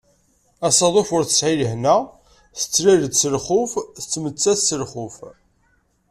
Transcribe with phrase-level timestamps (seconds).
[0.67, 1.97] Asaḍuf ur tesεi lehna,
[2.59, 5.17] tettlal-d s lxeff, tettmettat s lxeff.